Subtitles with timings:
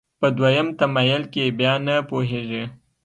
[0.19, 2.63] په دویم تمایل کې بیا نه پوهېږي.